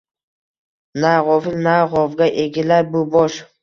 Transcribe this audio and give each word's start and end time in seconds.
Na 1.01 1.11
gʼofil, 1.25 1.55
na 1.65 1.73
gʼovga 1.91 2.27
egilar 2.45 2.83
bu 2.91 3.01
bosh 3.11 3.37